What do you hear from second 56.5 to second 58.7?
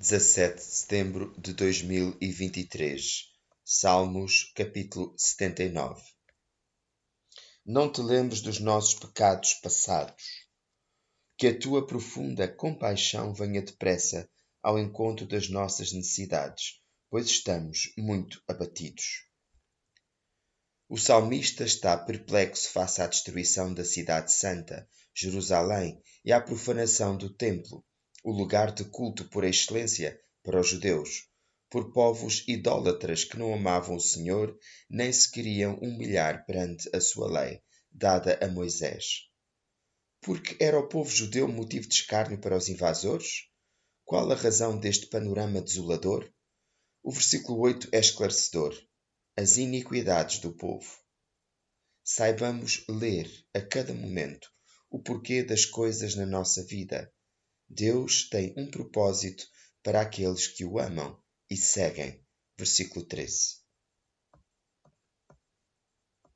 vida Deus tem um